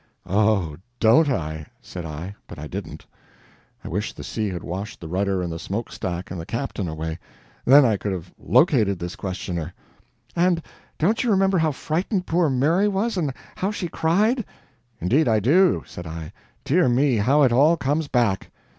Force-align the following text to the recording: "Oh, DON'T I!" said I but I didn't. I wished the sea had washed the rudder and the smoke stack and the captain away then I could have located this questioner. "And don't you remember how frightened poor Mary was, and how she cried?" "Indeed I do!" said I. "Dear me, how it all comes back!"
"Oh, 0.25 0.77
DON'T 0.99 1.29
I!" 1.29 1.67
said 1.79 2.05
I 2.07 2.33
but 2.47 2.57
I 2.57 2.65
didn't. 2.65 3.05
I 3.83 3.87
wished 3.87 4.17
the 4.17 4.23
sea 4.23 4.49
had 4.49 4.63
washed 4.63 4.99
the 4.99 5.07
rudder 5.07 5.43
and 5.43 5.51
the 5.53 5.59
smoke 5.59 5.91
stack 5.91 6.31
and 6.31 6.41
the 6.41 6.45
captain 6.47 6.87
away 6.87 7.19
then 7.65 7.85
I 7.85 7.97
could 7.97 8.11
have 8.11 8.33
located 8.39 8.97
this 8.97 9.15
questioner. 9.15 9.75
"And 10.35 10.63
don't 10.97 11.23
you 11.23 11.29
remember 11.29 11.59
how 11.59 11.71
frightened 11.71 12.25
poor 12.25 12.49
Mary 12.49 12.87
was, 12.87 13.15
and 13.15 13.31
how 13.57 13.69
she 13.69 13.87
cried?" 13.89 14.43
"Indeed 14.99 15.27
I 15.27 15.39
do!" 15.39 15.83
said 15.85 16.07
I. 16.07 16.33
"Dear 16.63 16.89
me, 16.89 17.17
how 17.17 17.43
it 17.43 17.51
all 17.51 17.77
comes 17.77 18.07
back!" 18.07 18.49